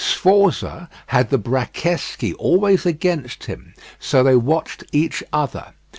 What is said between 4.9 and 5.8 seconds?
each other.